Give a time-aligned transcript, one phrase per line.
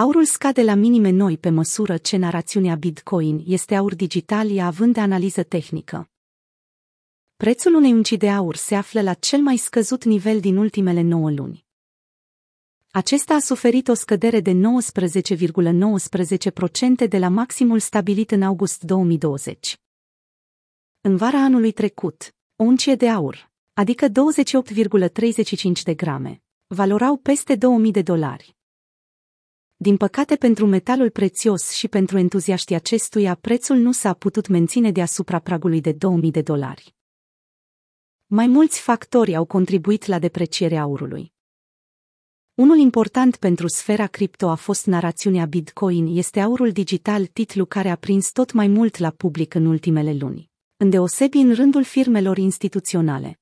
[0.00, 4.94] Aurul scade la minime noi pe măsură ce narațiunea Bitcoin este aur digital ea având
[4.94, 6.10] de analiză tehnică.
[7.36, 11.30] Prețul unei unci de aur se află la cel mai scăzut nivel din ultimele 9
[11.30, 11.66] luni.
[12.90, 14.56] Acesta a suferit o scădere de 19,19%
[17.04, 19.80] ,19% de la maximul stabilit în august 2020.
[21.00, 24.12] În vara anului trecut, o uncie de aur, adică 28,35
[25.84, 28.58] de grame, valorau peste 2000 de dolari.
[29.82, 35.38] Din păcate pentru metalul prețios și pentru entuziaștii acestuia, prețul nu s-a putut menține deasupra
[35.38, 36.94] pragului de 2000 de dolari.
[38.26, 41.32] Mai mulți factori au contribuit la deprecierea aurului.
[42.54, 47.96] Unul important pentru sfera cripto a fost narațiunea Bitcoin este aurul digital, titlu care a
[47.96, 53.40] prins tot mai mult la public în ultimele luni, îndeosebi în rândul firmelor instituționale.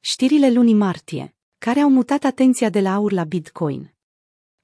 [0.00, 3.94] Știrile lunii martie, care au mutat atenția de la aur la Bitcoin.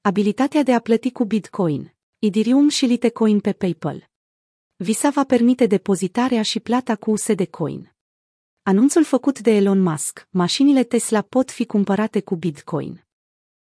[0.07, 4.09] Abilitatea de a plăti cu Bitcoin, Ethereum și Litecoin pe PayPal.
[4.75, 7.95] Visa va permite depozitarea și plata cu USD Coin.
[8.63, 13.05] Anunțul făcut de Elon Musk, mașinile Tesla pot fi cumpărate cu Bitcoin.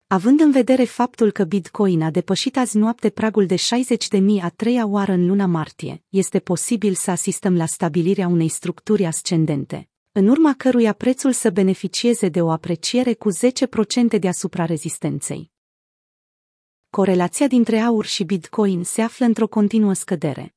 [0.06, 4.86] Având în vedere faptul că Bitcoin a depășit azi noapte pragul de 60.000 a treia
[4.86, 10.54] oară în luna martie, este posibil să asistăm la stabilirea unei structuri ascendente, în urma
[10.56, 13.28] căruia prețul să beneficieze de o apreciere cu
[14.16, 15.50] 10% deasupra rezistenței.
[16.90, 20.54] Corelația dintre aur și Bitcoin se află într-o continuă scădere.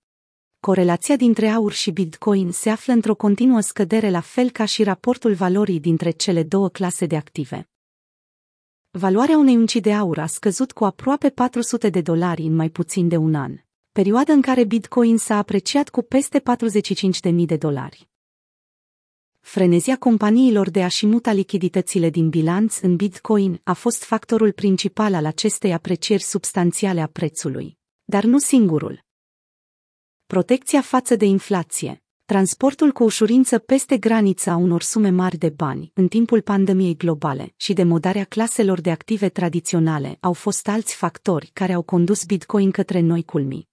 [0.59, 5.33] Corelația dintre aur și Bitcoin se află într-o continuă scădere la fel ca și raportul
[5.33, 7.69] valorii dintre cele două clase de active.
[8.91, 13.07] Valoarea unei unci de aur a scăzut cu aproape 400 de dolari în mai puțin
[13.07, 13.57] de un an,
[13.91, 16.43] perioadă în care Bitcoin s-a apreciat cu peste
[17.31, 18.12] 45.000 de dolari.
[19.45, 25.25] Frenezia companiilor de a-și muta lichiditățile din bilanț în Bitcoin a fost factorul principal al
[25.25, 29.05] acestei aprecieri substanțiale a prețului, dar nu singurul.
[30.25, 35.91] Protecția față de inflație, transportul cu ușurință peste granița a unor sume mari de bani
[35.93, 41.73] în timpul pandemiei globale și demodarea claselor de active tradiționale au fost alți factori care
[41.73, 43.71] au condus Bitcoin către noi culmii.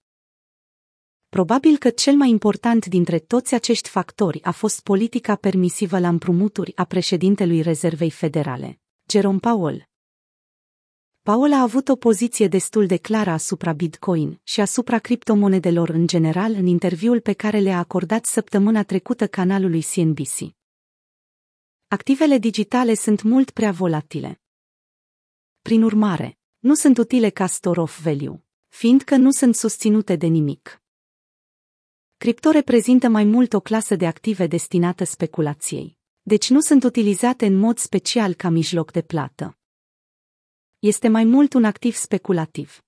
[1.31, 6.77] Probabil că cel mai important dintre toți acești factori a fost politica permisivă la împrumuturi
[6.77, 8.81] a președintelui Rezervei Federale,
[9.11, 9.89] Jerome Powell.
[11.23, 16.53] Powell a avut o poziție destul de clară asupra Bitcoin și asupra criptomonedelor în general
[16.53, 20.55] în interviul pe care le-a acordat săptămâna trecută canalului CNBC.
[21.89, 24.41] Activele digitale sunt mult prea volatile.
[25.63, 30.80] Prin urmare, nu sunt utile ca store of value, fiindcă nu sunt susținute de nimic.
[32.23, 37.59] Cripto reprezintă mai mult o clasă de active destinată speculației, deci nu sunt utilizate în
[37.59, 39.59] mod special ca mijloc de plată.
[40.79, 42.83] Este mai mult un activ speculativ.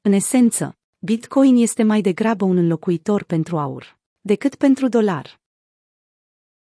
[0.00, 5.40] În esență, Bitcoin este mai degrabă un înlocuitor pentru aur decât pentru dolar.